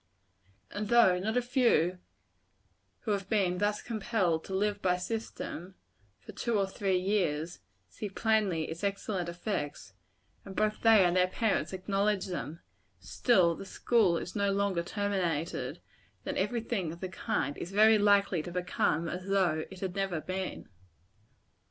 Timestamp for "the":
13.53-13.63, 16.99-17.07